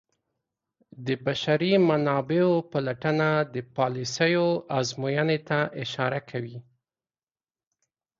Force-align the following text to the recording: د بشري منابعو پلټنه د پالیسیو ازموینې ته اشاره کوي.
د 1.05 1.07
بشري 1.25 1.73
منابعو 1.89 2.53
پلټنه 2.71 3.29
د 3.53 3.55
پالیسیو 3.75 4.47
ازموینې 4.79 5.39
ته 5.49 5.59
اشاره 5.83 6.19
کوي. 6.29 6.57